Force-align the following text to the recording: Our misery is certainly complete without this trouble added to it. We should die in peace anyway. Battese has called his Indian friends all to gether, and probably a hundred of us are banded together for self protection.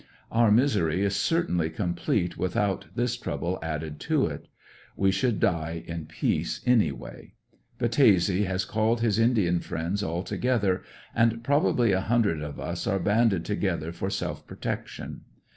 Our 0.31 0.49
misery 0.51 1.03
is 1.03 1.15
certainly 1.15 1.69
complete 1.69 2.35
without 2.35 2.85
this 2.95 3.15
trouble 3.17 3.59
added 3.61 3.99
to 4.09 4.25
it. 4.25 4.47
We 4.97 5.11
should 5.11 5.39
die 5.39 5.83
in 5.85 6.07
peace 6.07 6.59
anyway. 6.65 7.35
Battese 7.77 8.45
has 8.45 8.65
called 8.65 9.01
his 9.01 9.19
Indian 9.19 9.59
friends 9.59 10.01
all 10.01 10.23
to 10.23 10.37
gether, 10.37 10.81
and 11.13 11.43
probably 11.43 11.91
a 11.91 12.01
hundred 12.01 12.41
of 12.41 12.59
us 12.59 12.87
are 12.87 12.97
banded 12.97 13.45
together 13.45 13.91
for 13.91 14.09
self 14.09 14.47
protection. 14.47 15.21